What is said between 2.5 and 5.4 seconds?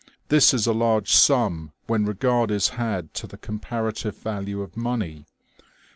had to the comparative value of money.